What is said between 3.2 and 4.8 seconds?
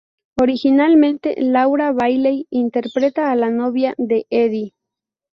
a la novia de Eddy.